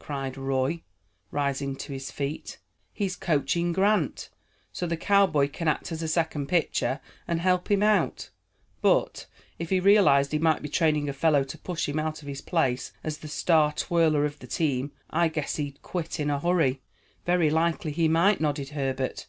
cried 0.00 0.36
Roy, 0.36 0.82
rising 1.30 1.76
to 1.76 1.92
his 1.92 2.10
feet. 2.10 2.58
"He's 2.92 3.14
coaching 3.14 3.72
Grant, 3.72 4.28
so 4.72 4.88
the 4.88 4.96
cowboy 4.96 5.48
can 5.48 5.68
act 5.68 5.92
as 5.92 6.12
second 6.12 6.48
pitcher 6.48 6.98
and 7.28 7.40
help 7.40 7.70
him 7.70 7.84
out; 7.84 8.30
but, 8.82 9.26
if 9.56 9.70
he 9.70 9.78
realized 9.78 10.32
he 10.32 10.40
might 10.40 10.62
be 10.62 10.68
training 10.68 11.08
a 11.08 11.12
fellow 11.12 11.44
to 11.44 11.56
push 11.56 11.88
him 11.88 12.00
out 12.00 12.22
of 12.22 12.26
his 12.28 12.40
place 12.40 12.90
as 13.04 13.18
the 13.18 13.28
star 13.28 13.72
twirler 13.72 14.24
of 14.24 14.40
the 14.40 14.48
team, 14.48 14.90
I 15.10 15.28
guess 15.28 15.54
he'd 15.54 15.80
quit 15.80 16.18
in 16.18 16.28
a 16.28 16.40
hurry." 16.40 16.82
"Very 17.24 17.48
likely 17.48 17.92
he 17.92 18.08
might," 18.08 18.40
nodded 18.40 18.70
Herbert. 18.70 19.28